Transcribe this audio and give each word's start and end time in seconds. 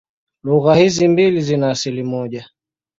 Lugha 0.43 0.75
hizi 0.75 1.07
mbili 1.07 1.41
zina 1.41 1.69
asili 1.69 2.03
moja. 2.03 2.49